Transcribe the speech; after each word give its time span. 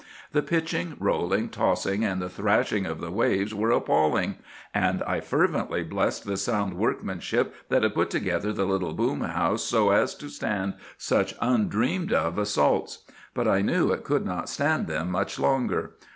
The 0.31 0.41
pitching, 0.41 0.95
rolling, 0.99 1.49
tossing, 1.49 2.03
and 2.03 2.19
the 2.19 2.27
thrashing 2.27 2.87
of 2.87 2.99
the 3.01 3.11
waves 3.11 3.53
were 3.53 3.69
appalling; 3.69 4.37
and 4.73 5.03
I 5.03 5.19
fervently 5.19 5.83
blessed 5.83 6.23
the 6.25 6.37
sound 6.37 6.73
workmanship 6.75 7.53
that 7.69 7.83
had 7.83 7.93
put 7.93 8.09
together 8.09 8.51
the 8.51 8.65
little 8.65 8.93
boom 8.93 9.21
house 9.21 9.63
so 9.63 9.91
as 9.91 10.15
to 10.15 10.29
stand 10.29 10.73
such 10.97 11.35
undreamed 11.39 12.11
of 12.11 12.39
assaults. 12.39 13.03
But 13.35 13.47
I 13.47 13.61
knew 13.61 13.91
it 13.91 14.03
could 14.03 14.25
not 14.25 14.49
stand 14.49 14.87
them 14.87 15.11
much 15.11 15.37
longer. 15.37 15.91